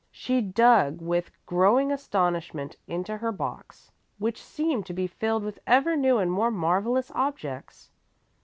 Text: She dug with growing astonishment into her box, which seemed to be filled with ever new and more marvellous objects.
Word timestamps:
She 0.09 0.41
dug 0.41 0.99
with 0.99 1.29
growing 1.45 1.91
astonishment 1.91 2.75
into 2.87 3.17
her 3.17 3.31
box, 3.31 3.91
which 4.17 4.41
seemed 4.41 4.87
to 4.87 4.93
be 4.93 5.05
filled 5.05 5.43
with 5.43 5.59
ever 5.67 5.95
new 5.95 6.17
and 6.17 6.31
more 6.31 6.49
marvellous 6.49 7.11
objects. 7.13 7.91